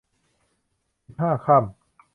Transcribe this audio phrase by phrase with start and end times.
[1.05, 1.71] สิบห้าค่ำ